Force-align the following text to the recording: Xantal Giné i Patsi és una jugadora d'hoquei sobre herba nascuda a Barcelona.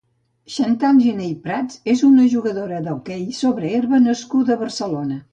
Xantal 0.51 1.01
Giné 1.01 1.25
i 1.25 1.33
Patsi 1.43 1.91
és 1.93 2.01
una 2.07 2.25
jugadora 2.31 2.79
d'hoquei 2.87 3.27
sobre 3.41 3.69
herba 3.73 3.99
nascuda 4.07 4.57
a 4.57 4.59
Barcelona. 4.63 5.19